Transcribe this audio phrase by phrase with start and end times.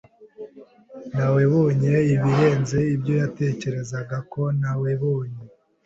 [1.15, 5.41] Nawebonye ibirenze ibyo yatekerezaga ko nawebonye.